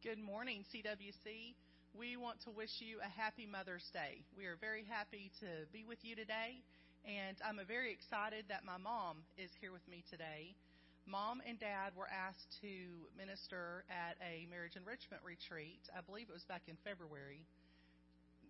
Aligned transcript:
Good 0.00 0.16
morning, 0.16 0.64
CWC. 0.72 1.52
We 1.92 2.16
want 2.16 2.40
to 2.48 2.50
wish 2.50 2.80
you 2.80 3.04
a 3.04 3.20
happy 3.20 3.44
Mother's 3.44 3.84
Day. 3.92 4.24
We 4.32 4.46
are 4.46 4.56
very 4.56 4.80
happy 4.88 5.30
to 5.44 5.68
be 5.76 5.84
with 5.84 6.00
you 6.00 6.16
today, 6.16 6.64
and 7.04 7.36
I'm 7.44 7.60
very 7.68 7.92
excited 7.92 8.48
that 8.48 8.64
my 8.64 8.80
mom 8.80 9.28
is 9.36 9.52
here 9.60 9.76
with 9.76 9.84
me 9.92 10.02
today. 10.08 10.56
Mom 11.04 11.44
and 11.44 11.60
Dad 11.60 11.92
were 11.92 12.08
asked 12.08 12.48
to 12.64 12.72
minister 13.12 13.84
at 13.92 14.16
a 14.24 14.48
marriage 14.48 14.72
enrichment 14.72 15.20
retreat. 15.20 15.84
I 15.92 16.00
believe 16.00 16.32
it 16.32 16.32
was 16.32 16.48
back 16.48 16.64
in 16.64 16.80
February, 16.80 17.44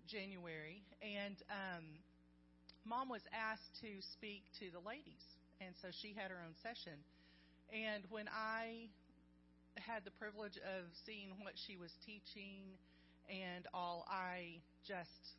January, 0.07 0.87
and 1.03 1.35
um, 1.51 1.99
Mom 2.87 3.11
was 3.11 3.27
asked 3.35 3.75
to 3.83 3.91
speak 4.15 4.47
to 4.63 4.71
the 4.71 4.87
ladies, 4.87 5.27
and 5.59 5.75
so 5.83 5.91
she 5.91 6.15
had 6.15 6.31
her 6.31 6.39
own 6.47 6.55
session. 6.63 7.03
And 7.75 8.07
when 8.07 8.31
I 8.31 8.87
had 9.79 10.05
the 10.05 10.11
privilege 10.11 10.57
of 10.59 10.91
seeing 11.07 11.35
what 11.43 11.55
she 11.55 11.77
was 11.77 11.93
teaching 12.05 12.79
and 13.31 13.67
all, 13.73 14.07
I 14.11 14.59
just 14.87 15.39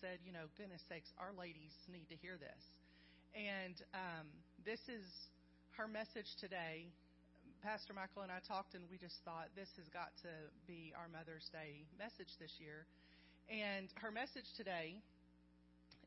said, 0.00 0.18
you 0.24 0.32
know, 0.32 0.46
goodness 0.56 0.82
sakes, 0.88 1.10
our 1.18 1.34
ladies 1.34 1.74
need 1.90 2.06
to 2.10 2.16
hear 2.16 2.38
this. 2.38 2.62
And 3.34 3.74
um, 3.94 4.26
this 4.64 4.80
is 4.86 5.06
her 5.76 5.88
message 5.88 6.36
today. 6.38 6.86
Pastor 7.62 7.94
Michael 7.94 8.22
and 8.22 8.30
I 8.30 8.38
talked, 8.46 8.74
and 8.74 8.84
we 8.90 8.98
just 8.98 9.22
thought 9.24 9.48
this 9.54 9.70
has 9.78 9.88
got 9.88 10.10
to 10.22 10.32
be 10.66 10.92
our 10.98 11.06
Mother's 11.10 11.48
Day 11.50 11.86
message 11.98 12.38
this 12.38 12.58
year. 12.58 12.86
And 13.50 13.88
her 13.98 14.10
message 14.10 14.50
today 14.56 14.98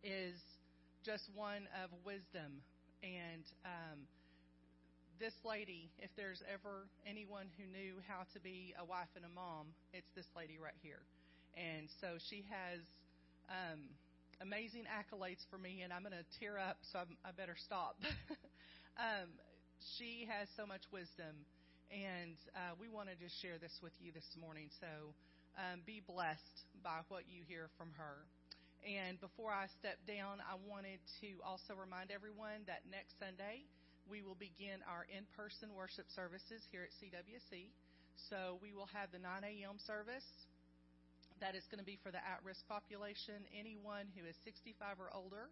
is 0.04 0.40
just 1.04 1.32
one 1.36 1.68
of 1.84 1.92
wisdom 2.06 2.64
and 3.04 3.44
um, 3.64 4.00
this 5.20 5.34
lady, 5.44 5.92
if 6.00 6.10
there's 6.18 6.42
ever 6.52 6.88
anyone 7.08 7.48
who 7.58 7.66
knew 7.68 8.02
how 8.08 8.28
to 8.34 8.40
be 8.40 8.74
a 8.80 8.86
wife 8.86 9.12
and 9.16 9.24
a 9.24 9.32
mom, 9.32 9.72
it's 9.94 10.10
this 10.16 10.28
lady 10.36 10.58
right 10.62 10.76
here. 10.82 11.02
And 11.56 11.88
so 12.02 12.20
she 12.30 12.44
has 12.52 12.84
um, 13.48 13.80
amazing 14.42 14.84
accolades 14.92 15.44
for 15.50 15.58
me, 15.58 15.82
and 15.82 15.94
I'm 15.94 16.04
going 16.04 16.18
to 16.18 16.28
tear 16.40 16.60
up, 16.60 16.78
so 16.92 17.00
I'm, 17.00 17.16
i 17.24 17.32
better 17.32 17.56
stop. 17.56 17.96
um, 19.00 19.32
she 19.96 20.28
has 20.28 20.48
so 20.58 20.68
much 20.68 20.84
wisdom, 20.92 21.48
and 21.92 22.36
uh, 22.56 22.76
we 22.80 22.92
want 22.92 23.08
to 23.08 23.18
share 23.40 23.56
this 23.56 23.74
with 23.80 23.94
you 24.04 24.12
this 24.12 24.28
morning. 24.36 24.68
So 24.84 25.16
um, 25.56 25.80
be 25.86 26.04
blessed 26.04 26.68
by 26.84 27.08
what 27.08 27.24
you 27.32 27.44
hear 27.48 27.72
from 27.78 27.96
her. 27.96 28.28
And 28.86 29.18
before 29.18 29.50
I 29.50 29.66
step 29.82 29.98
down, 30.06 30.44
I 30.46 30.60
wanted 30.62 31.02
to 31.24 31.42
also 31.42 31.74
remind 31.74 32.12
everyone 32.12 32.68
that 32.70 32.86
next 32.86 33.18
Sunday, 33.18 33.66
we 34.10 34.22
will 34.22 34.38
begin 34.38 34.86
our 34.86 35.06
in 35.10 35.26
person 35.34 35.74
worship 35.74 36.06
services 36.14 36.62
here 36.70 36.86
at 36.86 36.94
CWC. 37.02 37.74
So 38.30 38.62
we 38.62 38.72
will 38.74 38.90
have 38.94 39.12
the 39.12 39.20
9 39.20 39.44
a.m. 39.44 39.78
service. 39.82 40.26
That 41.42 41.54
is 41.54 41.68
going 41.68 41.84
to 41.84 41.88
be 41.88 42.00
for 42.00 42.16
the 42.16 42.24
at 42.24 42.40
risk 42.46 42.64
population, 42.70 43.44
anyone 43.52 44.08
who 44.16 44.24
is 44.24 44.38
65 44.48 45.02
or 45.04 45.12
older, 45.12 45.52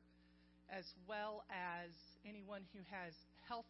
as 0.71 0.87
well 1.09 1.43
as 1.51 1.91
anyone 2.23 2.63
who 2.71 2.79
has 2.87 3.11
health 3.49 3.67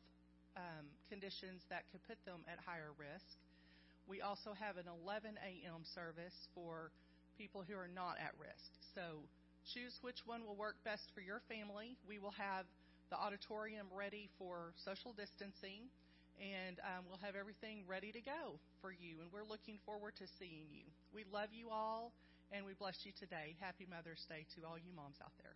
um, 0.53 0.85
conditions 1.09 1.65
that 1.73 1.89
could 1.89 2.05
put 2.05 2.21
them 2.29 2.45
at 2.45 2.61
higher 2.61 2.93
risk. 3.01 3.25
We 4.05 4.21
also 4.21 4.53
have 4.53 4.77
an 4.77 4.85
11 4.85 5.39
a.m. 5.41 5.81
service 5.95 6.35
for 6.53 6.91
people 7.33 7.65
who 7.65 7.73
are 7.73 7.89
not 7.89 8.21
at 8.21 8.37
risk. 8.37 8.69
So 8.93 9.25
choose 9.73 9.97
which 10.05 10.21
one 10.27 10.45
will 10.45 10.59
work 10.59 10.75
best 10.85 11.09
for 11.15 11.21
your 11.21 11.41
family. 11.49 11.97
We 12.05 12.19
will 12.19 12.35
have 12.37 12.67
the 13.13 13.21
auditorium 13.21 13.85
ready 13.93 14.27
for 14.39 14.73
social 14.83 15.13
distancing, 15.13 15.85
and 16.41 16.81
um, 16.81 17.05
we'll 17.05 17.21
have 17.21 17.35
everything 17.37 17.85
ready 17.85 18.11
to 18.11 18.21
go 18.21 18.57
for 18.81 18.89
you. 18.89 19.21
And 19.21 19.29
we're 19.29 19.45
looking 19.45 19.77
forward 19.85 20.17
to 20.17 20.25
seeing 20.41 20.65
you. 20.73 20.89
We 21.13 21.21
love 21.31 21.49
you 21.53 21.69
all, 21.69 22.11
and 22.51 22.65
we 22.65 22.73
bless 22.73 23.05
you 23.05 23.11
today. 23.13 23.53
Happy 23.61 23.85
Mother's 23.85 24.25
Day 24.25 24.49
to 24.57 24.65
all 24.65 24.81
you 24.81 24.89
moms 24.97 25.21
out 25.21 25.29
there. 25.37 25.53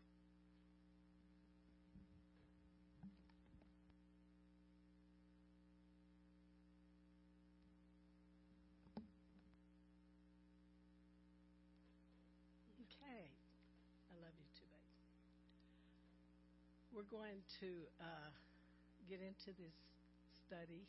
Okay. 12.85 13.25
I 14.13 14.16
love 14.22 14.38
you 14.38 14.45
too, 14.53 14.69
babe 14.69 14.97
we're 16.97 16.97
going 17.07 17.40
to 17.63 17.69
uh, 18.03 18.31
get 19.07 19.23
into 19.23 19.56
this 19.56 19.75
study. 20.44 20.84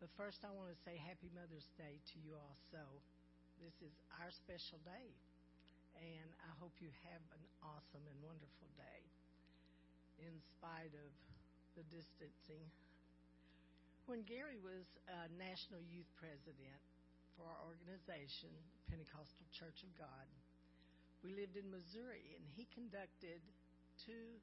But 0.00 0.12
first, 0.20 0.44
I 0.44 0.52
want 0.52 0.68
to 0.68 0.78
say 0.84 1.00
Happy 1.00 1.32
Mother's 1.32 1.68
Day 1.80 1.96
to 1.96 2.16
you 2.20 2.36
also. 2.36 2.84
So 3.54 3.56
this 3.64 3.76
is 3.80 3.94
our 4.20 4.28
special 4.28 4.76
day, 4.84 5.08
and 5.96 6.28
I 6.44 6.50
hope 6.60 6.76
you 6.82 6.92
have 7.08 7.22
an 7.32 7.44
awesome 7.64 8.04
and 8.04 8.18
wonderful 8.20 8.68
day 8.76 9.00
in 10.20 10.34
spite 10.58 10.92
of 10.92 11.10
the 11.78 11.84
distancing. 11.88 12.66
When 14.04 14.26
Gary 14.28 14.60
was 14.60 14.84
a 15.08 15.30
national 15.40 15.80
youth 15.88 16.10
president 16.20 16.82
for 17.38 17.48
our 17.48 17.60
organization, 17.64 18.52
Pentecostal 18.90 19.48
Church 19.56 19.80
of 19.86 19.92
God, 19.96 20.28
we 21.24 21.32
lived 21.32 21.56
in 21.56 21.64
Missouri, 21.72 22.36
and 22.36 22.44
he 22.52 22.68
conducted 22.76 23.40
two 24.04 24.36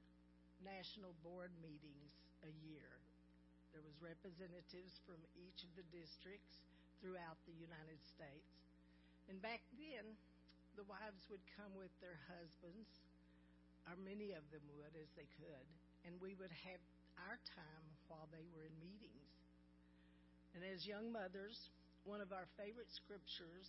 national 0.61 1.13
board 1.25 1.51
meetings 1.61 2.13
a 2.45 2.51
year. 2.65 2.89
There 3.73 3.83
was 3.83 3.95
representatives 4.03 4.99
from 5.07 5.21
each 5.37 5.63
of 5.63 5.71
the 5.79 5.87
districts 5.93 6.59
throughout 6.99 7.39
the 7.47 7.55
United 7.55 7.99
States. 8.03 8.51
And 9.31 9.39
back 9.39 9.63
then, 9.79 10.17
the 10.75 10.87
wives 10.87 11.23
would 11.31 11.43
come 11.55 11.71
with 11.75 11.91
their 11.99 12.19
husbands, 12.27 12.89
or 13.87 13.95
many 13.99 14.35
of 14.35 14.43
them 14.51 14.63
would 14.77 14.93
as 14.95 15.09
they 15.15 15.27
could, 15.39 15.67
and 16.05 16.19
we 16.19 16.35
would 16.35 16.53
have 16.67 16.81
our 17.27 17.37
time 17.55 17.85
while 18.07 18.27
they 18.31 18.45
were 18.51 18.67
in 18.67 18.75
meetings. 18.79 19.31
And 20.55 20.67
as 20.67 20.83
young 20.83 21.11
mothers, 21.11 21.55
one 22.03 22.19
of 22.19 22.35
our 22.35 22.47
favorite 22.59 22.91
scriptures, 22.91 23.67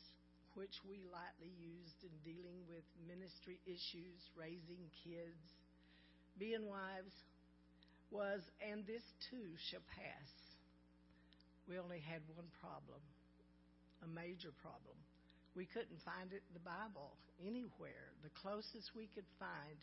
which 0.59 0.83
we 0.85 1.05
lightly 1.09 1.53
used 1.57 2.01
in 2.03 2.13
dealing 2.27 2.59
with 2.67 2.85
ministry 3.07 3.63
issues, 3.65 4.21
raising 4.35 4.83
kids, 5.05 5.62
being 6.39 6.69
wives 6.69 7.13
was, 8.13 8.41
and 8.61 8.85
this 8.85 9.05
too 9.33 9.57
shall 9.71 9.85
pass. 9.97 10.31
We 11.69 11.81
only 11.81 12.01
had 12.05 12.21
one 12.37 12.49
problem, 12.61 13.01
a 14.05 14.09
major 14.09 14.53
problem. 14.61 14.97
We 15.57 15.69
couldn't 15.69 16.01
find 16.05 16.33
it 16.33 16.45
in 16.45 16.55
the 16.57 16.65
Bible 16.65 17.17
anywhere. 17.41 18.13
The 18.25 18.33
closest 18.41 18.97
we 18.97 19.09
could 19.13 19.29
find 19.41 19.79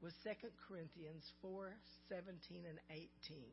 was 0.00 0.12
2 0.24 0.34
Corinthians 0.68 1.24
4 1.40 1.72
17 2.08 2.64
and 2.64 2.80
18, 2.90 3.44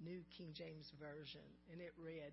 New 0.00 0.20
King 0.36 0.52
James 0.56 0.88
Version. 1.00 1.44
And 1.72 1.80
it 1.80 1.92
read, 1.98 2.32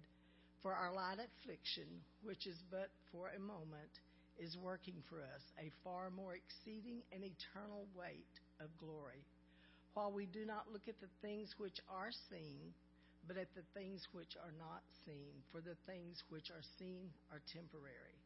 For 0.61 0.71
our 0.71 0.93
light 0.93 1.19
affliction, 1.19 1.87
which 2.23 2.45
is 2.45 2.59
but 2.69 2.91
for 3.11 3.31
a 3.35 3.39
moment, 3.39 3.91
is 4.37 4.55
working 4.61 5.01
for 5.09 5.23
us 5.25 5.43
a 5.57 5.73
far 5.83 6.11
more 6.13 6.37
exceeding 6.37 7.01
and 7.11 7.25
eternal 7.25 7.89
weight 7.97 8.35
of 8.61 8.69
glory 8.77 9.25
while 9.97 10.13
we 10.13 10.27
do 10.29 10.45
not 10.45 10.69
look 10.71 10.85
at 10.85 11.01
the 11.01 11.09
things 11.25 11.49
which 11.57 11.81
are 11.89 12.13
seen, 12.29 12.69
but 13.25 13.33
at 13.33 13.49
the 13.57 13.65
things 13.73 14.05
which 14.13 14.37
are 14.37 14.53
not 14.61 14.85
seen. 15.09 15.33
For 15.49 15.57
the 15.57 15.73
things 15.89 16.21
which 16.29 16.53
are 16.53 16.61
seen 16.77 17.09
are 17.33 17.41
temporary, 17.49 18.21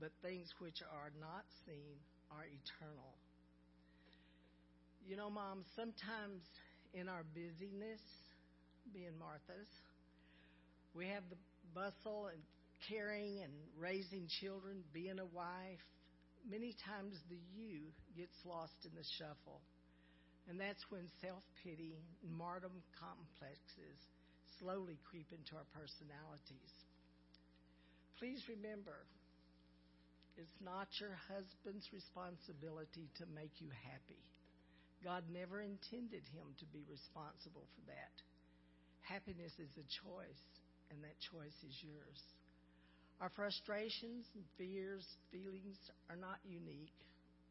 but 0.00 0.16
things 0.24 0.48
which 0.64 0.80
are 0.80 1.12
not 1.20 1.44
seen 1.68 2.00
are 2.32 2.48
eternal. 2.48 3.12
You 5.04 5.20
know, 5.20 5.28
Mom, 5.28 5.60
sometimes 5.76 6.40
in 6.96 7.04
our 7.06 7.28
busyness, 7.36 8.00
being 8.88 9.12
Martha's, 9.20 9.68
we 10.96 11.04
have 11.12 11.28
the 11.28 11.36
bustle 11.76 12.32
and 12.32 12.40
caring 12.88 13.44
and 13.44 13.52
raising 13.76 14.24
children, 14.40 14.80
being 14.94 15.20
a 15.20 15.28
wife. 15.36 15.84
Many 16.48 16.72
times 16.88 17.12
the 17.28 17.36
you 17.52 17.92
gets 18.16 18.32
lost 18.48 18.72
in 18.88 18.96
the 18.96 19.04
shuffle. 19.20 19.60
And 20.48 20.58
that's 20.58 20.82
when 20.90 21.06
self 21.20 21.42
pity 21.62 21.98
and 22.24 22.32
martyrdom 22.32 22.82
complexes 22.96 23.98
slowly 24.58 24.98
creep 25.08 25.28
into 25.32 25.56
our 25.56 25.68
personalities. 25.72 26.72
Please 28.18 28.44
remember, 28.48 29.08
it's 30.36 30.60
not 30.60 30.88
your 31.00 31.16
husband's 31.28 31.88
responsibility 31.92 33.08
to 33.20 33.24
make 33.32 33.52
you 33.60 33.68
happy. 33.88 34.20
God 35.00 35.24
never 35.32 35.64
intended 35.64 36.24
him 36.28 36.52
to 36.60 36.66
be 36.68 36.84
responsible 36.84 37.64
for 37.72 37.82
that. 37.88 38.14
Happiness 39.00 39.52
is 39.56 39.72
a 39.80 39.86
choice, 40.04 40.44
and 40.92 41.00
that 41.00 41.16
choice 41.32 41.56
is 41.64 41.76
yours. 41.80 42.20
Our 43.20 43.32
frustrations 43.32 44.28
and 44.36 44.44
fears, 44.56 45.04
feelings 45.32 45.76
are 46.08 46.16
not 46.16 46.40
unique. 46.44 46.96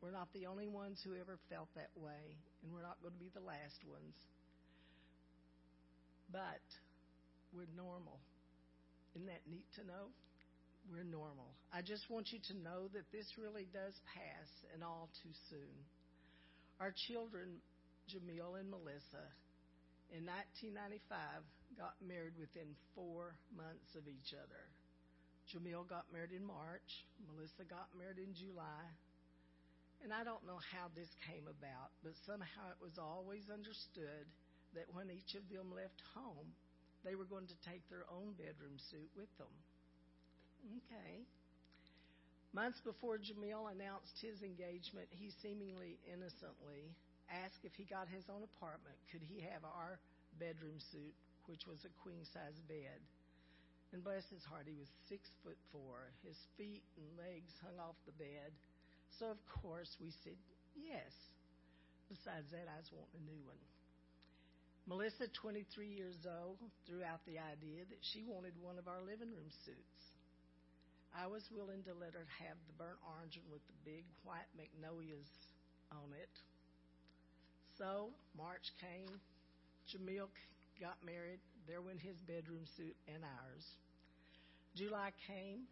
We're 0.02 0.16
not 0.16 0.32
the 0.34 0.48
only 0.48 0.68
ones 0.68 1.02
who 1.04 1.16
ever 1.20 1.38
felt 1.50 1.68
that 1.76 1.92
way, 1.96 2.40
and 2.64 2.72
we're 2.72 2.86
not 2.86 3.02
going 3.02 3.14
to 3.14 3.20
be 3.20 3.32
the 3.34 3.44
last 3.44 3.84
ones. 3.84 4.16
But 6.32 6.64
we're 7.52 7.72
normal. 7.76 8.20
Isn't 9.16 9.28
that 9.28 9.44
neat 9.50 9.66
to 9.76 9.84
know? 9.84 10.14
we're 10.88 11.06
normal. 11.06 11.54
I 11.70 11.82
just 11.86 12.10
want 12.10 12.34
you 12.34 12.40
to 12.50 12.56
know 12.64 12.90
that 12.98 13.06
this 13.14 13.28
really 13.38 13.70
does 13.70 13.94
pass 14.10 14.50
and 14.74 14.84
all 14.84 15.10
too 15.22 15.34
soon. 15.50 15.76
Our 16.82 16.94
children, 17.10 17.62
Jamil 18.10 18.58
and 18.58 18.70
Melissa, 18.72 19.26
in 20.10 20.26
1995 20.26 21.46
got 21.78 21.94
married 22.02 22.40
within 22.40 22.74
four 22.98 23.38
months 23.54 23.94
of 23.94 24.10
each 24.10 24.34
other. 24.34 24.64
Jamil 25.52 25.86
got 25.86 26.10
married 26.10 26.34
in 26.34 26.46
March, 26.46 27.06
Melissa 27.30 27.66
got 27.70 27.94
married 27.94 28.18
in 28.18 28.34
July. 28.34 28.86
And 30.04 30.16
I 30.16 30.24
don't 30.24 30.48
know 30.48 30.60
how 30.72 30.88
this 30.96 31.12
came 31.28 31.46
about, 31.46 31.92
but 32.04 32.16
somehow 32.26 32.72
it 32.72 32.80
was 32.80 32.96
always 32.96 33.52
understood 33.52 34.26
that 34.74 34.88
when 34.96 35.12
each 35.12 35.36
of 35.36 35.44
them 35.52 35.76
left 35.76 36.00
home, 36.16 36.56
they 37.04 37.16
were 37.16 37.28
going 37.28 37.48
to 37.48 37.60
take 37.68 37.84
their 37.92 38.08
own 38.08 38.32
bedroom 38.40 38.80
suit 38.80 39.12
with 39.16 39.32
them. 39.38 39.52
Okay. 40.80 41.28
Months 42.52 42.82
before 42.82 43.22
Jamil 43.22 43.70
announced 43.70 44.18
his 44.20 44.42
engagement, 44.42 45.08
he 45.12 45.30
seemingly 45.30 46.00
innocently 46.10 46.96
asked 47.30 47.62
if 47.62 47.76
he 47.78 47.86
got 47.86 48.10
his 48.10 48.26
own 48.26 48.42
apartment, 48.42 48.98
could 49.14 49.22
he 49.22 49.46
have 49.46 49.62
our 49.62 50.02
bedroom 50.42 50.82
suit, 50.92 51.14
which 51.46 51.68
was 51.70 51.86
a 51.86 51.94
queen 52.02 52.26
size 52.26 52.58
bed. 52.66 52.98
And 53.94 54.04
bless 54.04 54.26
his 54.30 54.46
heart, 54.46 54.66
he 54.70 54.78
was 54.78 54.90
six 55.10 55.30
foot 55.42 55.58
four. 55.74 56.14
His 56.26 56.38
feet 56.58 56.86
and 56.98 57.06
legs 57.18 57.54
hung 57.62 57.78
off 57.82 57.98
the 58.06 58.18
bed. 58.18 58.54
So, 59.18 59.32
of 59.34 59.42
course, 59.62 59.90
we 60.00 60.14
said 60.24 60.38
yes. 60.78 61.12
Besides 62.10 62.50
that, 62.52 62.70
I 62.70 62.78
was 62.78 62.90
wanting 62.94 63.22
a 63.22 63.26
new 63.26 63.42
one. 63.46 63.60
Melissa, 64.90 65.30
23 65.42 65.86
years 65.86 66.18
old, 66.26 66.58
threw 66.86 67.06
out 67.06 67.22
the 67.30 67.38
idea 67.38 67.86
that 67.90 68.02
she 68.02 68.26
wanted 68.26 68.54
one 68.58 68.82
of 68.82 68.90
our 68.90 69.02
living 69.06 69.30
room 69.30 69.50
suits. 69.66 70.02
I 71.14 71.30
was 71.30 71.46
willing 71.54 71.86
to 71.86 71.94
let 71.94 72.14
her 72.14 72.26
have 72.42 72.58
the 72.66 72.74
burnt 72.78 72.98
orange 73.06 73.38
one 73.42 73.54
with 73.54 73.66
the 73.70 73.78
big 73.86 74.06
white 74.26 74.50
magnolias 74.58 75.30
on 75.94 76.14
it. 76.18 76.34
So, 77.78 78.10
March 78.38 78.74
came. 78.82 79.22
Jamil 79.90 80.30
got 80.82 80.98
married. 81.06 81.40
There 81.68 81.82
went 81.82 82.02
his 82.02 82.18
bedroom 82.26 82.66
suit 82.78 82.98
and 83.06 83.22
ours. 83.22 83.66
July 84.76 85.14
came 85.26 85.66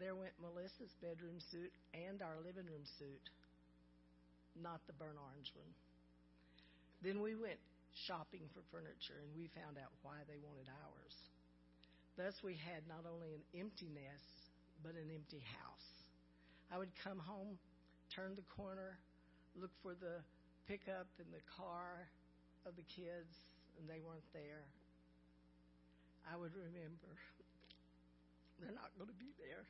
there 0.00 0.16
went 0.16 0.32
Melissa's 0.40 0.96
bedroom 1.04 1.36
suit 1.52 1.70
and 1.92 2.24
our 2.24 2.40
living 2.40 2.64
room 2.64 2.88
suit, 2.96 3.26
not 4.56 4.80
the 4.88 4.96
burnt 4.96 5.20
orange 5.20 5.52
one. 5.52 5.68
Then 7.04 7.20
we 7.20 7.36
went 7.36 7.60
shopping 8.08 8.48
for 8.56 8.64
furniture 8.72 9.20
and 9.20 9.30
we 9.36 9.52
found 9.52 9.76
out 9.76 9.92
why 10.00 10.24
they 10.24 10.40
wanted 10.40 10.72
ours. 10.72 11.16
Thus, 12.16 12.32
we 12.40 12.56
had 12.56 12.80
not 12.88 13.04
only 13.04 13.36
an 13.36 13.44
empty 13.52 13.92
nest, 13.92 14.48
but 14.80 14.96
an 14.96 15.12
empty 15.12 15.44
house. 15.60 15.88
I 16.72 16.80
would 16.80 16.92
come 17.04 17.20
home, 17.20 17.60
turn 18.08 18.32
the 18.36 18.46
corner, 18.56 18.96
look 19.52 19.72
for 19.84 19.92
the 19.92 20.24
pickup 20.64 21.08
in 21.20 21.28
the 21.28 21.44
car 21.60 22.08
of 22.64 22.72
the 22.76 22.86
kids, 22.88 23.32
and 23.76 23.84
they 23.84 24.00
weren't 24.00 24.26
there. 24.32 24.64
I 26.24 26.36
would 26.36 26.52
remember 26.56 27.12
they're 28.60 28.76
not 28.76 28.92
going 28.96 29.08
to 29.08 29.16
be 29.16 29.32
there. 29.40 29.64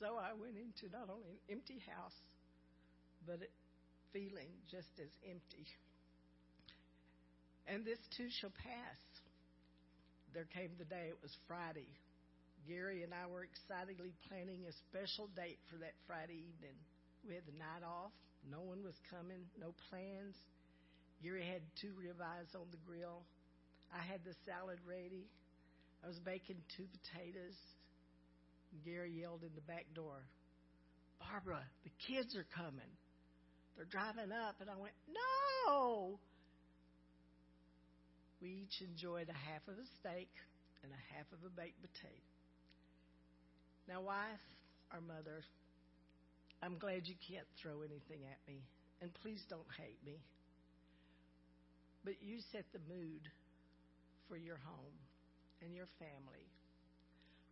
So 0.00 0.18
I 0.18 0.34
went 0.34 0.58
into 0.58 0.90
not 0.90 1.08
only 1.10 1.30
an 1.30 1.58
empty 1.58 1.82
house, 1.86 2.16
but 3.26 3.40
feeling 4.12 4.50
just 4.70 4.90
as 4.98 5.10
empty. 5.24 5.66
And 7.66 7.84
this 7.84 7.98
too 8.16 8.28
shall 8.40 8.52
pass. 8.52 9.00
There 10.34 10.46
came 10.50 10.74
the 10.78 10.84
day, 10.84 11.08
it 11.08 11.18
was 11.22 11.32
Friday. 11.46 11.88
Gary 12.66 13.04
and 13.04 13.12
I 13.12 13.28
were 13.28 13.44
excitedly 13.44 14.12
planning 14.28 14.64
a 14.66 14.72
special 14.88 15.28
date 15.36 15.60
for 15.70 15.76
that 15.78 15.94
Friday 16.08 16.42
evening. 16.48 16.76
We 17.22 17.34
had 17.34 17.46
the 17.46 17.56
night 17.56 17.84
off, 17.84 18.12
no 18.50 18.60
one 18.60 18.82
was 18.84 18.96
coming, 19.08 19.48
no 19.56 19.72
plans. 19.88 20.36
Gary 21.22 21.44
had 21.44 21.62
two 21.80 21.92
ribeyes 21.96 22.52
on 22.52 22.68
the 22.72 22.80
grill. 22.84 23.24
I 23.92 24.02
had 24.02 24.20
the 24.24 24.34
salad 24.44 24.80
ready. 24.84 25.28
I 26.02 26.08
was 26.08 26.18
baking 26.20 26.60
two 26.76 26.84
potatoes. 26.90 27.56
Gary 28.82 29.12
yelled 29.12 29.42
in 29.42 29.54
the 29.54 29.62
back 29.62 29.86
door, 29.94 30.26
Barbara, 31.20 31.62
the 31.84 31.92
kids 32.08 32.34
are 32.36 32.46
coming. 32.54 32.90
They're 33.76 33.88
driving 33.90 34.32
up. 34.32 34.56
And 34.60 34.70
I 34.70 34.76
went, 34.76 34.94
No! 35.08 36.18
We 38.40 38.66
each 38.66 38.82
enjoyed 38.82 39.28
a 39.28 39.38
half 39.50 39.64
of 39.68 39.74
a 39.74 39.88
steak 40.00 40.30
and 40.82 40.92
a 40.92 41.02
half 41.14 41.26
of 41.32 41.40
a 41.46 41.50
baked 41.50 41.80
potato. 41.80 42.28
Now, 43.88 44.00
wife 44.00 44.44
or 44.92 45.00
mother, 45.00 45.44
I'm 46.62 46.78
glad 46.78 47.06
you 47.08 47.16
can't 47.28 47.48
throw 47.60 47.80
anything 47.80 48.24
at 48.24 48.40
me. 48.46 48.64
And 49.00 49.12
please 49.22 49.42
don't 49.48 49.68
hate 49.76 49.98
me. 50.04 50.20
But 52.04 52.20
you 52.20 52.38
set 52.52 52.64
the 52.72 52.84
mood 52.88 53.28
for 54.28 54.36
your 54.36 54.60
home 54.64 54.98
and 55.62 55.74
your 55.74 55.88
family 55.98 56.48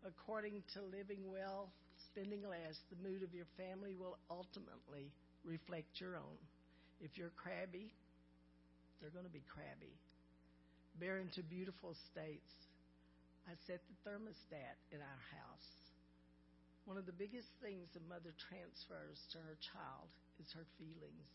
according 0.06 0.62
to 0.74 0.82
living 0.82 1.22
well, 1.30 1.70
spending 2.10 2.42
less, 2.42 2.78
the 2.90 3.00
mood 3.02 3.22
of 3.22 3.34
your 3.34 3.46
family 3.56 3.94
will 3.94 4.18
ultimately 4.30 5.10
reflect 5.44 6.00
your 6.00 6.16
own. 6.16 6.38
If 7.00 7.18
you're 7.18 7.34
crabby, 7.34 7.90
they're 9.00 9.14
going 9.14 9.26
to 9.26 9.32
be 9.32 9.42
crabby. 9.50 9.94
Bear 10.98 11.18
into 11.18 11.42
beautiful 11.42 11.94
states. 12.10 12.52
I 13.50 13.58
set 13.66 13.82
the 13.90 13.96
thermostat 14.06 14.78
in 14.94 15.02
our 15.02 15.22
house. 15.34 15.70
One 16.84 16.98
of 16.98 17.06
the 17.06 17.14
biggest 17.14 17.50
things 17.62 17.90
a 17.94 18.02
mother 18.06 18.34
transfers 18.38 19.18
to 19.34 19.38
her 19.38 19.58
child 19.74 20.10
is 20.38 20.50
her 20.54 20.66
feelings. 20.78 21.26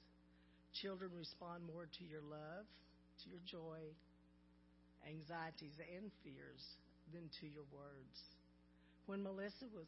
Children 0.75 1.11
respond 1.15 1.63
more 1.67 1.87
to 1.87 2.03
your 2.03 2.23
love, 2.23 2.67
to 3.23 3.25
your 3.31 3.43
joy, 3.47 3.81
anxieties, 5.07 5.75
and 5.79 6.11
fears 6.23 6.63
than 7.15 7.31
to 7.39 7.47
your 7.47 7.67
words. 7.71 8.17
When 9.07 9.24
Melissa 9.24 9.71
was 9.71 9.88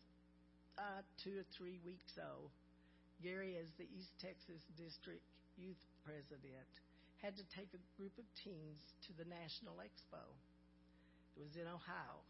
uh, 0.79 1.03
two 1.19 1.35
or 1.35 1.47
three 1.51 1.75
weeks 1.83 2.15
old, 2.15 2.55
Gary, 3.19 3.59
as 3.59 3.67
the 3.75 3.83
East 3.91 4.15
Texas 4.15 4.63
District 4.79 5.19
Youth 5.59 5.83
President, 6.07 6.71
had 7.19 7.35
to 7.35 7.43
take 7.51 7.67
a 7.75 7.83
group 7.99 8.15
of 8.15 8.23
teens 8.31 8.79
to 9.03 9.11
the 9.19 9.27
National 9.27 9.75
Expo. 9.83 10.23
It 11.35 11.43
was 11.43 11.59
in 11.59 11.67
Ohio. 11.67 12.23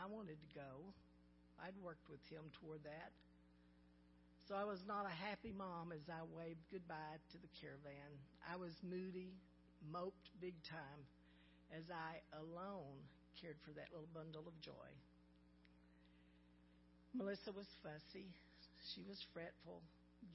I 0.00 0.08
wanted 0.08 0.40
to 0.40 0.50
go. 0.56 0.96
I'd 1.60 1.76
worked 1.84 2.08
with 2.08 2.24
him 2.32 2.48
toward 2.56 2.80
that. 2.88 3.12
So 4.48 4.56
I 4.56 4.64
was 4.64 4.80
not 4.88 5.04
a 5.04 5.12
happy 5.28 5.52
mom 5.52 5.92
as 5.92 6.08
I 6.08 6.24
waved 6.32 6.64
goodbye 6.72 7.20
to 7.20 7.36
the 7.36 7.52
caravan. 7.60 8.16
I 8.48 8.56
was 8.56 8.72
moody, 8.80 9.36
moped 9.92 10.32
big 10.40 10.56
time 10.64 11.04
as 11.68 11.92
I 11.92 12.24
alone 12.32 12.96
cared 13.36 13.60
for 13.60 13.76
that 13.76 13.92
little 13.92 14.08
bundle 14.16 14.48
of 14.48 14.56
joy. 14.64 14.88
Melissa 17.16 17.48
was 17.56 17.66
fussy. 17.80 18.28
She 18.92 19.00
was 19.08 19.16
fretful. 19.32 19.80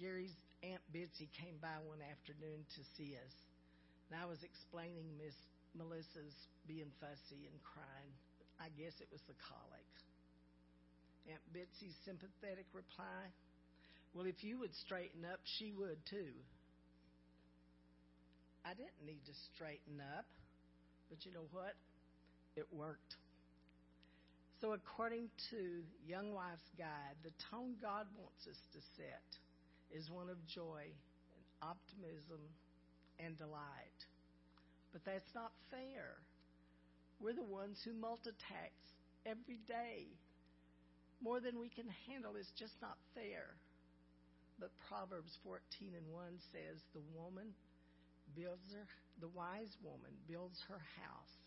Gary's 0.01 0.33
Aunt 0.65 0.81
Bitsy 0.89 1.29
came 1.37 1.61
by 1.61 1.77
one 1.85 2.01
afternoon 2.01 2.65
to 2.73 2.81
see 2.97 3.13
us. 3.13 3.35
And 4.09 4.17
I 4.17 4.25
was 4.25 4.41
explaining 4.41 5.05
Miss 5.21 5.37
Melissa's 5.77 6.33
being 6.65 6.89
fussy 6.97 7.45
and 7.45 7.57
crying. 7.61 8.13
I 8.57 8.73
guess 8.73 8.97
it 8.97 9.13
was 9.13 9.21
the 9.29 9.37
colic. 9.45 9.89
Aunt 11.29 11.45
Bitsy's 11.53 11.93
sympathetic 12.01 12.65
reply, 12.73 13.29
Well, 14.17 14.25
if 14.25 14.41
you 14.41 14.57
would 14.59 14.73
straighten 14.81 15.21
up, 15.21 15.39
she 15.45 15.71
would 15.77 16.01
too. 16.09 16.33
I 18.65 18.73
didn't 18.73 19.05
need 19.05 19.21
to 19.29 19.35
straighten 19.53 20.01
up, 20.17 20.25
but 21.09 21.25
you 21.25 21.31
know 21.33 21.45
what? 21.53 21.77
It 22.57 22.65
worked. 22.73 23.15
So, 24.61 24.77
according 24.77 25.25
to 25.49 25.81
Young 26.05 26.37
Wife's 26.37 26.69
Guide, 26.77 27.17
the 27.25 27.33
tone 27.49 27.73
God 27.81 28.05
wants 28.13 28.45
us 28.45 28.61
to 28.77 28.79
set 28.93 29.25
is 29.89 30.13
one 30.13 30.29
of 30.29 30.37
joy 30.45 30.85
and 30.85 31.43
optimism 31.65 32.45
and 33.17 33.33
delight. 33.41 33.99
But 34.93 35.01
that's 35.01 35.33
not 35.33 35.49
fair. 35.73 36.13
We're 37.17 37.33
the 37.33 37.41
ones 37.41 37.81
who 37.81 37.97
multitask 37.97 38.77
every 39.25 39.57
day. 39.65 40.13
More 41.25 41.41
than 41.41 41.57
we 41.57 41.73
can 41.73 41.89
handle 42.05 42.37
is 42.37 42.53
just 42.53 42.77
not 42.85 43.01
fair. 43.17 43.57
But 44.61 44.69
Proverbs 44.85 45.41
14 45.41 45.57
and 45.97 46.05
1 46.13 46.37
says, 46.53 46.77
The 46.93 47.01
woman 47.17 47.49
builds 48.37 48.69
her, 48.77 48.85
the 49.25 49.33
wise 49.33 49.73
woman 49.81 50.13
builds 50.29 50.61
her 50.69 50.85
house 51.01 51.40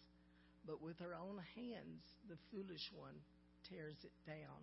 but 0.66 0.80
with 0.80 0.98
her 1.00 1.14
own 1.14 1.40
hands, 1.54 2.02
the 2.28 2.40
foolish 2.50 2.90
one 2.96 3.16
tears 3.68 3.96
it 4.04 4.16
down. 4.26 4.60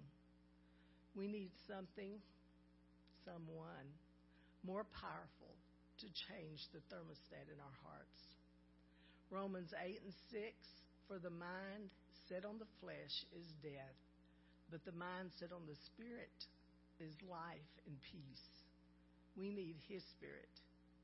We 1.16 1.28
need 1.28 1.52
something, 1.68 2.18
someone 3.26 3.90
more 4.66 4.86
powerful 4.98 5.54
to 6.02 6.08
change 6.30 6.62
the 6.74 6.82
thermostat 6.90 7.50
in 7.50 7.60
our 7.62 7.78
hearts. 7.86 8.22
Romans 9.30 9.74
8 9.74 10.02
and 10.04 10.14
6 10.32 10.42
For 11.08 11.18
the 11.20 11.34
mind 11.34 11.90
set 12.30 12.46
on 12.46 12.58
the 12.58 12.70
flesh 12.80 13.16
is 13.36 13.48
death, 13.62 14.00
But 14.70 14.86
the 14.86 14.96
mind 14.96 15.32
set 15.40 15.52
on 15.52 15.66
the 15.68 15.78
Spirit 15.92 16.38
is 17.00 17.14
life 17.30 17.74
and 17.86 17.98
peace. 18.12 18.48
We 19.36 19.52
need 19.52 19.76
His 19.90 20.04
Spirit 20.18 20.56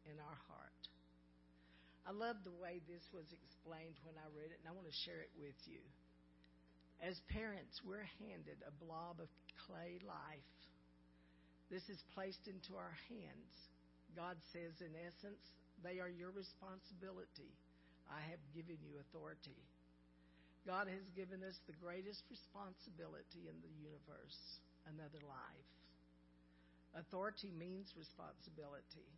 in 0.06 0.18
our 0.20 0.40
heart. 0.48 0.77
I 2.08 2.16
love 2.16 2.40
the 2.48 2.56
way 2.56 2.80
this 2.88 3.04
was 3.12 3.28
explained 3.36 4.00
when 4.08 4.16
I 4.16 4.32
read 4.32 4.56
it, 4.56 4.64
and 4.64 4.72
I 4.72 4.72
want 4.72 4.88
to 4.88 5.04
share 5.04 5.20
it 5.20 5.34
with 5.36 5.60
you. 5.68 5.84
As 7.04 7.20
parents, 7.28 7.84
we're 7.84 8.08
handed 8.24 8.64
a 8.64 8.72
blob 8.80 9.20
of 9.20 9.28
clay 9.68 10.00
life. 10.08 10.56
This 11.68 11.84
is 11.92 12.00
placed 12.16 12.48
into 12.48 12.80
our 12.80 12.96
hands. 13.12 13.52
God 14.16 14.40
says, 14.56 14.80
in 14.80 14.96
essence, 14.96 15.44
they 15.84 16.00
are 16.00 16.08
your 16.08 16.32
responsibility. 16.32 17.52
I 18.08 18.24
have 18.32 18.40
given 18.56 18.80
you 18.88 19.04
authority. 19.04 19.60
God 20.64 20.88
has 20.88 21.04
given 21.12 21.44
us 21.44 21.60
the 21.68 21.76
greatest 21.76 22.24
responsibility 22.32 23.52
in 23.52 23.60
the 23.60 23.74
universe 23.84 24.40
another 24.88 25.20
life. 25.28 25.72
Authority 26.96 27.52
means 27.52 27.92
responsibility. 28.00 29.12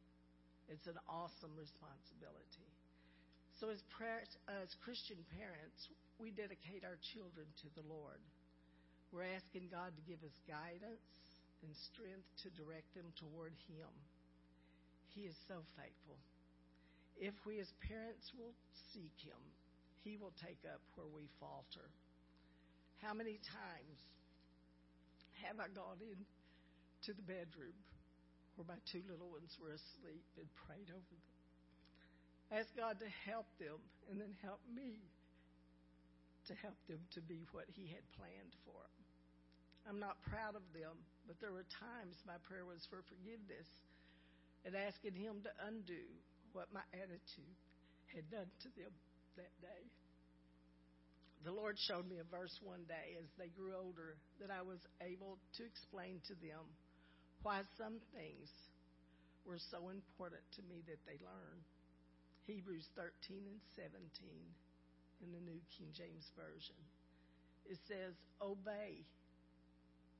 It's 0.67 0.89
an 0.89 0.97
awesome 1.05 1.53
responsibility. 1.53 2.69
So, 3.59 3.67
as, 3.67 3.83
as 4.47 4.71
Christian 4.87 5.19
parents, 5.35 5.91
we 6.15 6.31
dedicate 6.31 6.87
our 6.87 6.95
children 7.11 7.43
to 7.59 7.67
the 7.75 7.83
Lord. 7.91 8.23
We're 9.11 9.27
asking 9.35 9.67
God 9.67 9.91
to 9.99 10.03
give 10.07 10.23
us 10.23 10.31
guidance 10.47 11.03
and 11.59 11.75
strength 11.91 12.23
to 12.47 12.55
direct 12.55 12.87
them 12.95 13.11
toward 13.19 13.51
Him. 13.67 13.91
He 15.11 15.27
is 15.27 15.35
so 15.51 15.59
faithful. 15.75 16.15
If 17.19 17.35
we 17.43 17.59
as 17.59 17.67
parents 17.83 18.31
will 18.31 18.55
seek 18.95 19.11
Him, 19.19 19.43
he 20.07 20.15
will 20.15 20.31
take 20.39 20.63
up 20.63 20.79
where 20.95 21.11
we 21.11 21.27
falter. 21.43 21.91
How 23.03 23.11
many 23.11 23.43
times 23.43 23.99
have 25.43 25.59
I 25.59 25.67
gone 25.75 25.99
in 25.99 26.19
to 27.07 27.11
the 27.11 27.27
bedroom 27.27 27.75
where 28.55 28.71
my 28.71 28.79
two 28.87 29.03
little 29.11 29.27
ones 29.27 29.51
were 29.59 29.75
asleep 29.75 30.23
and 30.39 30.47
prayed 30.63 30.87
over 30.95 31.11
them? 31.11 31.28
Ask 32.49 32.73
God 32.73 32.97
to 32.97 33.09
help 33.29 33.45
them 33.61 33.77
and 34.09 34.17
then 34.17 34.33
help 34.41 34.61
me 34.73 34.97
to 36.49 36.53
help 36.65 36.77
them 36.89 36.97
to 37.13 37.21
be 37.21 37.45
what 37.53 37.69
He 37.69 37.85
had 37.93 38.01
planned 38.17 38.57
for 38.65 38.73
them. 38.73 39.05
I'm 39.85 40.01
not 40.01 40.17
proud 40.25 40.57
of 40.57 40.65
them, 40.73 40.97
but 41.29 41.37
there 41.37 41.53
were 41.53 41.65
times 41.77 42.17
my 42.25 42.41
prayer 42.49 42.65
was 42.65 42.81
for 42.89 43.05
forgiveness 43.05 43.69
and 44.65 44.73
asking 44.73 45.13
Him 45.13 45.45
to 45.45 45.51
undo 45.69 46.01
what 46.57 46.73
my 46.73 46.81
attitude 46.93 47.57
had 48.09 48.25
done 48.33 48.49
to 48.65 48.69
them 48.73 48.93
that 49.37 49.53
day. 49.61 49.83
The 51.45 51.53
Lord 51.53 51.77
showed 51.85 52.09
me 52.09 52.17
a 52.17 52.27
verse 52.27 52.51
one 52.65 52.83
day 52.89 53.15
as 53.21 53.29
they 53.37 53.53
grew 53.53 53.77
older 53.77 54.17
that 54.41 54.51
I 54.51 54.65
was 54.65 54.81
able 54.99 55.37
to 55.55 55.61
explain 55.63 56.19
to 56.27 56.35
them 56.41 56.65
why 57.45 57.63
some 57.77 58.01
things 58.11 58.49
were 59.47 59.61
so 59.71 59.87
important 59.87 60.43
to 60.59 60.61
me 60.67 60.83
that 60.89 60.99
they 61.07 61.15
learn. 61.23 61.57
Hebrews 62.49 62.89
13 62.97 63.45
and 63.45 63.61
17 63.77 63.93
in 65.21 65.29
the 65.29 65.45
New 65.45 65.61
King 65.77 65.93
James 65.93 66.25
Version. 66.33 66.81
It 67.69 67.77
says, 67.85 68.17
Obey 68.41 69.05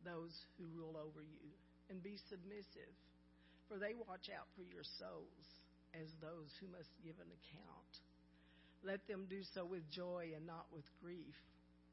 those 0.05 0.37
who 0.61 0.69
rule 0.69 0.93
over 0.93 1.25
you 1.25 1.49
and 1.89 2.05
be 2.05 2.21
submissive, 2.29 2.93
for 3.65 3.81
they 3.81 3.97
watch 3.97 4.29
out 4.29 4.45
for 4.53 4.61
your 4.61 4.85
souls 5.01 5.47
as 5.97 6.05
those 6.21 6.53
who 6.61 6.69
must 6.69 6.93
give 7.01 7.17
an 7.17 7.33
account. 7.33 7.93
Let 8.85 9.01
them 9.09 9.25
do 9.25 9.41
so 9.57 9.65
with 9.65 9.89
joy 9.89 10.37
and 10.37 10.45
not 10.45 10.69
with 10.69 10.85
grief, 11.01 11.33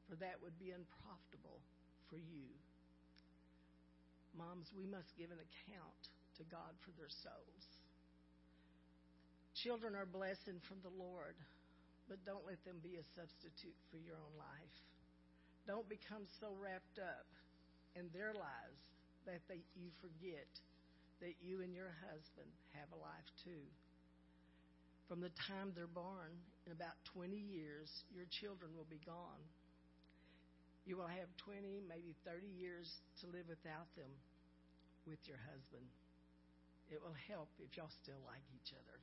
for 0.05 0.21
that 0.21 0.37
would 0.45 0.61
be 0.61 0.69
unprofitable 0.69 1.65
for 2.13 2.21
you. 2.21 2.45
Moms, 4.37 4.69
we 4.77 4.85
must 4.85 5.17
give 5.17 5.33
an 5.33 5.41
account 5.41 6.01
to 6.37 6.45
God 6.45 6.77
for 6.85 6.93
their 6.93 7.09
souls. 7.09 7.65
Children 9.65 9.97
are 9.97 10.05
blessing 10.05 10.61
from 10.69 10.77
the 10.85 10.93
Lord, 10.93 11.33
but 12.05 12.21
don't 12.29 12.45
let 12.45 12.61
them 12.61 12.77
be 12.85 13.01
a 13.01 13.05
substitute 13.17 13.73
for 13.89 13.97
your 13.97 14.13
own 14.13 14.35
life. 14.37 14.77
Don't 15.65 15.89
become 15.89 16.29
so 16.37 16.53
wrapped 16.61 17.01
up 17.01 17.25
in 17.97 18.05
their 18.13 18.37
lives 18.37 18.81
that 19.25 19.41
they, 19.49 19.65
you 19.73 19.89
forget 19.97 20.45
that 21.25 21.41
you 21.41 21.65
and 21.65 21.73
your 21.73 21.89
husband 22.05 22.53
have 22.77 22.93
a 22.93 23.01
life 23.01 23.29
too. 23.41 23.65
From 25.09 25.25
the 25.25 25.33
time 25.49 25.73
they're 25.73 25.89
born, 25.89 26.37
in 26.69 26.71
about 26.75 26.93
20 27.17 27.33
years, 27.33 27.89
your 28.13 28.29
children 28.29 28.77
will 28.77 28.87
be 28.87 29.01
gone. 29.09 29.41
You 30.85 31.01
will 31.01 31.09
have 31.09 31.33
20, 31.41 31.81
maybe 31.89 32.13
30 32.29 32.45
years 32.45 32.85
to 33.23 33.31
live 33.33 33.49
without 33.49 33.89
them 33.97 34.11
with 35.09 35.19
your 35.25 35.41
husband. 35.49 35.87
It 36.93 37.01
will 37.01 37.17
help 37.25 37.49
if 37.57 37.73
y'all 37.73 37.91
still 38.05 38.21
like 38.27 38.45
each 38.53 38.71
other. 38.77 39.01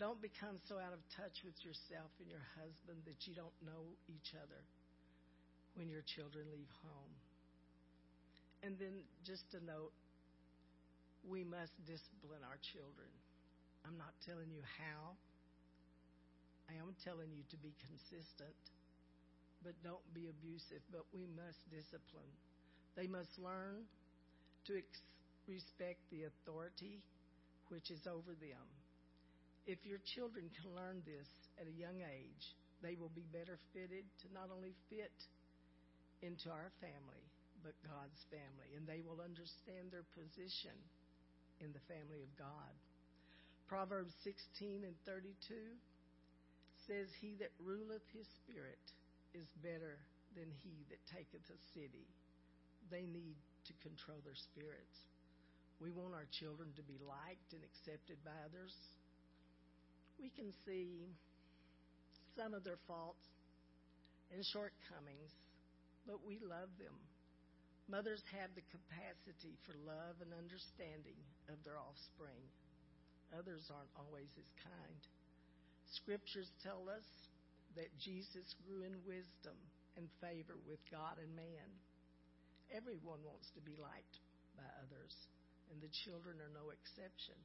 Don't 0.00 0.16
become 0.24 0.56
so 0.64 0.80
out 0.80 0.96
of 0.96 1.04
touch 1.12 1.44
with 1.44 1.60
yourself 1.60 2.08
and 2.24 2.26
your 2.32 2.40
husband 2.56 3.04
that 3.04 3.28
you 3.28 3.36
don't 3.36 3.52
know 3.60 3.84
each 4.08 4.32
other 4.32 4.64
when 5.76 5.92
your 5.92 6.00
children 6.00 6.48
leave 6.48 6.72
home. 6.80 7.12
And 8.64 8.80
then, 8.80 9.04
just 9.28 9.44
a 9.52 9.60
note 9.60 9.92
we 11.20 11.44
must 11.44 11.76
discipline 11.84 12.40
our 12.48 12.56
children. 12.72 13.12
I'm 13.84 14.00
not 14.00 14.16
telling 14.24 14.48
you 14.48 14.64
how. 14.80 15.20
I 16.72 16.80
am 16.80 16.96
telling 17.04 17.28
you 17.36 17.44
to 17.52 17.58
be 17.60 17.76
consistent, 17.84 18.56
but 19.60 19.76
don't 19.84 20.04
be 20.16 20.32
abusive. 20.32 20.80
But 20.88 21.04
we 21.12 21.28
must 21.28 21.60
discipline. 21.68 22.32
They 22.96 23.04
must 23.04 23.36
learn 23.36 23.84
to 24.64 24.80
ex- 24.80 25.04
respect 25.44 26.00
the 26.08 26.24
authority 26.24 27.04
which 27.68 27.92
is 27.92 28.08
over 28.08 28.32
them. 28.40 28.64
If 29.66 29.84
your 29.84 30.00
children 30.16 30.48
can 30.56 30.72
learn 30.72 31.02
this 31.04 31.28
at 31.60 31.68
a 31.68 31.80
young 31.80 32.00
age, 32.00 32.44
they 32.80 32.96
will 32.96 33.12
be 33.12 33.28
better 33.28 33.60
fitted 33.76 34.08
to 34.24 34.32
not 34.32 34.48
only 34.48 34.72
fit 34.88 35.14
into 36.24 36.48
our 36.48 36.72
family, 36.80 37.24
but 37.60 37.76
God's 37.84 38.20
family, 38.32 38.72
and 38.76 38.88
they 38.88 39.04
will 39.04 39.20
understand 39.20 39.92
their 39.92 40.08
position 40.16 40.76
in 41.60 41.76
the 41.76 41.84
family 41.92 42.24
of 42.24 42.32
God. 42.40 42.72
Proverbs 43.68 44.16
16 44.24 44.82
and 44.82 44.96
32 45.04 45.30
says, 46.88 47.06
He 47.20 47.36
that 47.38 47.52
ruleth 47.60 48.04
his 48.10 48.26
spirit 48.42 48.80
is 49.36 49.46
better 49.60 50.00
than 50.34 50.48
he 50.64 50.88
that 50.88 51.04
taketh 51.12 51.44
a 51.52 51.60
city. 51.76 52.08
They 52.88 53.04
need 53.04 53.36
to 53.68 53.72
control 53.84 54.18
their 54.24 54.38
spirits. 54.38 54.96
We 55.78 55.92
want 55.92 56.16
our 56.16 56.28
children 56.32 56.72
to 56.76 56.84
be 56.84 56.98
liked 57.00 57.52
and 57.52 57.62
accepted 57.64 58.20
by 58.24 58.34
others. 58.44 58.74
We 60.20 60.28
can 60.28 60.52
see 60.68 61.08
some 62.36 62.52
of 62.52 62.62
their 62.62 62.78
faults 62.86 63.24
and 64.30 64.44
shortcomings, 64.44 65.32
but 66.06 66.20
we 66.22 66.38
love 66.44 66.68
them. 66.76 66.94
Mothers 67.88 68.22
have 68.36 68.54
the 68.54 68.62
capacity 68.70 69.58
for 69.66 69.74
love 69.82 70.20
and 70.22 70.30
understanding 70.36 71.18
of 71.48 71.58
their 71.64 71.80
offspring 71.80 72.44
others 73.34 73.70
aren't 73.70 73.94
always 73.94 74.30
as 74.38 74.50
kind. 74.62 75.02
Scriptures 76.02 76.50
tell 76.62 76.86
us 76.90 77.06
that 77.78 77.90
Jesus 77.98 78.54
grew 78.66 78.82
in 78.82 79.06
wisdom 79.06 79.54
and 79.94 80.06
favor 80.18 80.58
with 80.66 80.82
God 80.90 81.18
and 81.22 81.30
man. 81.34 81.68
Everyone 82.70 83.22
wants 83.26 83.50
to 83.54 83.62
be 83.62 83.74
liked 83.78 84.16
by 84.54 84.66
others, 84.82 85.14
and 85.70 85.78
the 85.82 85.90
children 86.06 86.38
are 86.42 86.54
no 86.54 86.70
exception. 86.70 87.38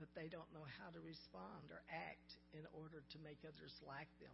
But 0.00 0.08
they 0.16 0.32
don't 0.32 0.48
know 0.56 0.64
how 0.80 0.88
to 0.96 1.00
respond 1.04 1.68
or 1.68 1.84
act 1.92 2.40
in 2.56 2.64
order 2.72 3.04
to 3.04 3.18
make 3.20 3.44
others 3.44 3.76
like 3.84 4.08
them. 4.16 4.32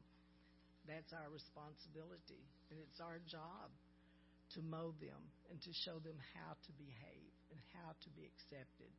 That's 0.87 1.11
our 1.11 1.27
responsibility, 1.35 2.47
and 2.71 2.79
it's 2.79 3.03
our 3.03 3.19
job 3.27 3.75
to 4.55 4.63
mold 4.63 4.95
them 5.03 5.19
and 5.51 5.59
to 5.59 5.73
show 5.83 5.99
them 5.99 6.15
how 6.39 6.55
to 6.55 6.73
behave 6.79 7.35
and 7.51 7.59
how 7.75 7.99
to 7.99 8.09
be 8.15 8.31
accepted. 8.31 8.95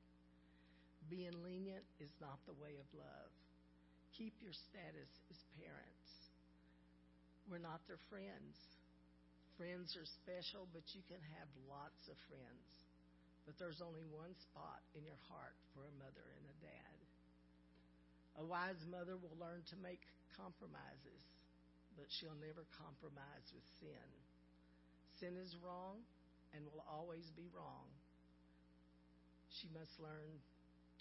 Being 1.08 1.40
lenient 1.40 1.88
is 2.04 2.12
not 2.20 2.44
the 2.44 2.60
way 2.60 2.76
of 2.76 2.88
love. 2.92 3.32
Keep 4.20 4.44
your 4.44 4.52
status 4.52 5.12
as 5.32 5.40
parents. 5.56 6.10
We're 7.48 7.64
not 7.64 7.80
their 7.88 8.02
friends. 8.12 8.60
Friends 9.56 9.96
are 9.96 10.10
special, 10.20 10.68
but 10.76 10.84
you 10.92 11.00
can 11.08 11.24
have 11.40 11.48
lots 11.72 12.04
of 12.12 12.20
friends. 12.28 12.68
But 13.48 13.56
there's 13.56 13.80
only 13.80 14.04
one 14.12 14.36
spot 14.44 14.84
in 14.92 15.08
your 15.08 15.18
heart 15.32 15.56
for 15.72 15.88
a 15.88 15.94
mother 15.96 16.28
and 16.36 16.46
a 16.52 16.58
dad. 16.60 16.98
A 18.38 18.44
wise 18.44 18.84
mother 18.92 19.16
will 19.16 19.40
learn 19.40 19.64
to 19.72 19.80
make 19.80 20.04
compromises, 20.36 21.24
but 21.96 22.12
she'll 22.12 22.38
never 22.44 22.68
compromise 22.76 23.48
with 23.56 23.64
sin. 23.80 24.10
Sin 25.24 25.40
is 25.40 25.56
wrong 25.64 26.04
and 26.54 26.68
will 26.68 26.84
always 26.86 27.26
be 27.34 27.48
wrong. 27.56 27.88
She 29.50 29.72
must 29.74 29.96
learn 29.98 30.38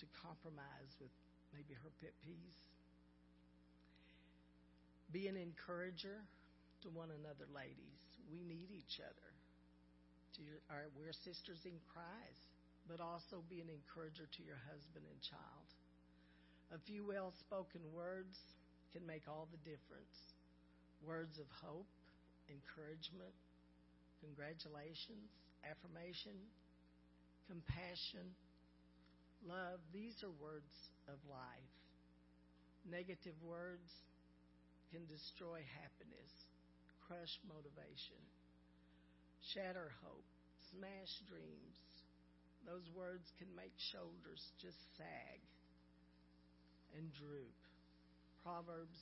to 0.01 0.07
compromise 0.23 0.95
with 1.03 1.13
maybe 1.53 1.77
her 1.77 1.93
pet 2.01 2.15
peeves. 2.25 2.57
Be 5.13 5.29
an 5.29 5.37
encourager 5.37 6.25
to 6.83 6.89
one 6.89 7.11
another, 7.11 7.45
ladies. 7.53 8.01
We 8.33 8.41
need 8.41 8.73
each 8.73 9.03
other. 9.03 9.36
To 10.37 10.41
your, 10.45 10.61
or 10.69 10.93
we're 10.93 11.17
sisters 11.17 11.65
in 11.65 11.77
Christ, 11.89 12.47
but 12.85 13.01
also 13.01 13.43
be 13.49 13.65
an 13.65 13.73
encourager 13.73 14.29
to 14.29 14.43
your 14.45 14.61
husband 14.69 15.09
and 15.09 15.21
child. 15.25 15.69
A 16.71 16.79
few 16.85 17.03
well 17.09 17.33
spoken 17.41 17.81
words 17.95 18.37
can 18.93 19.07
make 19.07 19.25
all 19.27 19.49
the 19.51 19.63
difference. 19.65 20.17
Words 21.01 21.39
of 21.41 21.49
hope, 21.65 21.89
encouragement, 22.49 23.35
congratulations, 24.21 25.29
affirmation, 25.65 26.37
compassion, 27.49 28.27
love, 29.47 29.79
these 29.93 30.21
are 30.25 30.33
words 30.43 30.75
of 31.09 31.19
life. 31.31 31.75
Negative 32.87 33.37
words 33.43 33.91
can 34.91 35.07
destroy 35.07 35.63
happiness, 35.83 36.33
crush 37.07 37.39
motivation, 37.47 38.19
shatter 39.41 39.93
hope, 40.05 40.27
smash 40.73 41.21
dreams. 41.29 41.79
Those 42.67 42.89
words 42.91 43.31
can 43.39 43.49
make 43.55 43.75
shoulders 43.79 44.43
just 44.59 44.79
sag 44.99 45.41
and 46.97 47.13
droop. 47.15 47.55
Proverbs 48.43 48.99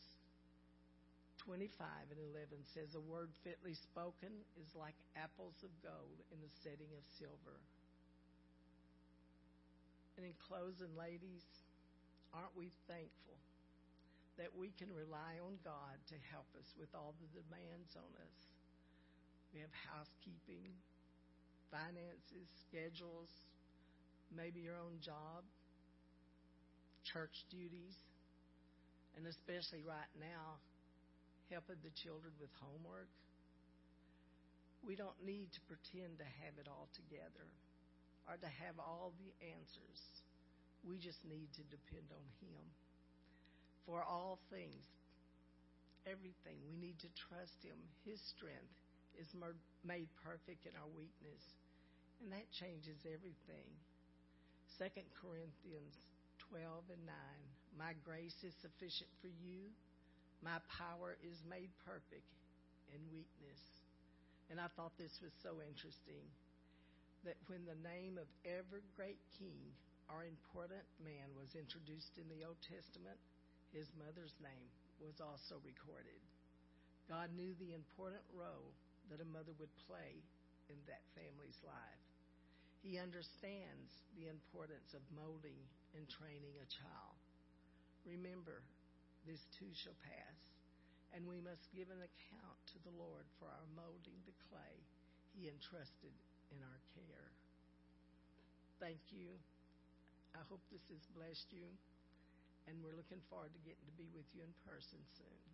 25 1.45 1.85
and 2.09 2.21
11 2.33 2.64
says, 2.73 2.97
A 2.97 3.05
word 3.05 3.29
fitly 3.45 3.76
spoken 3.76 4.33
is 4.57 4.69
like 4.73 4.97
apples 5.12 5.61
of 5.61 5.73
gold 5.85 6.19
in 6.33 6.41
the 6.41 6.53
setting 6.64 6.88
of 6.97 7.05
silver. 7.21 7.61
And 10.17 10.25
in 10.25 10.33
closing, 10.49 10.93
ladies, 10.97 11.45
aren't 12.33 12.57
we 12.57 12.73
thankful 12.88 13.37
that 14.41 14.57
we 14.57 14.73
can 14.81 14.88
rely 14.91 15.37
on 15.45 15.61
God 15.61 16.00
to 16.11 16.17
help 16.33 16.49
us 16.57 16.67
with 16.81 16.91
all 16.97 17.12
the 17.21 17.31
demands 17.37 17.93
on 17.95 18.12
us? 18.25 18.53
We 19.54 19.62
have 19.62 19.70
housekeeping, 19.87 20.75
finances, 21.70 22.50
schedules, 22.66 23.30
maybe 24.34 24.58
your 24.58 24.75
own 24.75 24.99
job, 24.99 25.46
church 27.06 27.46
duties, 27.54 27.94
and 29.14 29.30
especially 29.30 29.87
right 29.87 30.11
now, 30.18 30.58
helping 31.54 31.78
the 31.87 31.94
children 31.94 32.34
with 32.42 32.50
homework. 32.58 33.06
We 34.82 34.99
don't 34.99 35.23
need 35.23 35.54
to 35.54 35.62
pretend 35.70 36.18
to 36.18 36.26
have 36.42 36.58
it 36.58 36.66
all 36.66 36.90
together 36.90 37.46
or 38.26 38.34
to 38.34 38.50
have 38.66 38.82
all 38.82 39.14
the 39.23 39.30
answers. 39.54 40.02
We 40.82 40.99
just 40.99 41.23
need 41.23 41.54
to 41.54 41.62
depend 41.70 42.11
on 42.11 42.26
Him. 42.42 42.64
For 43.87 44.02
all 44.02 44.42
things, 44.50 44.82
everything, 46.11 46.58
we 46.66 46.75
need 46.75 46.99
to 47.06 47.11
trust 47.14 47.62
Him. 47.62 47.78
His 48.02 48.18
strength 48.34 48.84
is 49.21 49.30
made 49.85 50.09
perfect 50.23 50.66
in 50.66 50.75
our 50.78 50.90
weakness, 50.94 51.42
and 52.23 52.33
that 52.33 52.47
changes 52.54 52.99
everything. 53.06 53.68
2 54.78 54.90
Corinthians 55.14 55.94
12 56.50 56.90
and 56.90 57.04
9 57.06 57.14
My 57.78 57.94
grace 58.02 58.35
is 58.42 58.54
sufficient 58.59 59.11
for 59.23 59.30
you, 59.30 59.71
my 60.42 60.59
power 60.66 61.16
is 61.23 61.38
made 61.49 61.71
perfect 61.87 62.26
in 62.92 63.00
weakness. 63.11 63.62
And 64.52 64.61
I 64.61 64.68
thought 64.76 64.92
this 65.00 65.16
was 65.25 65.33
so 65.40 65.64
interesting 65.64 66.28
that 67.25 67.40
when 67.49 67.64
the 67.64 67.80
name 67.80 68.21
of 68.21 68.28
every 68.44 68.85
great 68.92 69.18
king 69.40 69.73
or 70.12 70.28
important 70.28 70.85
man 71.00 71.33
was 71.33 71.56
introduced 71.56 72.21
in 72.21 72.28
the 72.28 72.44
Old 72.44 72.61
Testament, 72.61 73.16
his 73.73 73.88
mother's 73.97 74.37
name 74.44 74.68
was 75.00 75.16
also 75.18 75.56
recorded. 75.64 76.21
God 77.09 77.33
knew 77.33 77.56
the 77.56 77.73
important 77.73 78.25
role 78.37 78.76
that 79.10 79.21
a 79.21 79.28
mother 79.28 79.52
would 79.60 79.73
play 79.88 80.23
in 80.69 80.78
that 80.88 81.04
family's 81.12 81.60
life. 81.64 82.04
He 82.84 83.00
understands 83.00 83.90
the 84.17 84.28
importance 84.28 84.93
of 84.93 85.00
molding 85.17 85.56
and 85.97 86.04
training 86.08 86.56
a 86.60 86.69
child. 86.69 87.17
Remember, 88.04 88.60
this 89.25 89.40
too 89.56 89.73
shall 89.73 89.97
pass, 90.04 90.38
and 91.17 91.25
we 91.25 91.40
must 91.40 91.73
give 91.73 91.88
an 91.88 92.04
account 92.04 92.58
to 92.76 92.78
the 92.84 92.93
Lord 92.93 93.25
for 93.40 93.49
our 93.49 93.69
molding 93.73 94.21
the 94.28 94.36
clay 94.52 94.76
he 95.32 95.49
entrusted 95.49 96.12
in 96.52 96.60
our 96.60 96.80
care. 96.93 97.28
Thank 98.78 99.00
you. 99.17 99.32
I 100.36 100.45
hope 100.50 100.60
this 100.69 100.84
has 100.93 101.00
blessed 101.17 101.49
you, 101.56 101.73
and 102.69 102.76
we're 102.84 102.99
looking 102.99 103.23
forward 103.32 103.54
to 103.54 103.62
getting 103.64 103.86
to 103.88 103.97
be 103.97 104.10
with 104.12 104.28
you 104.36 104.45
in 104.45 104.52
person 104.67 105.00
soon. 105.17 105.53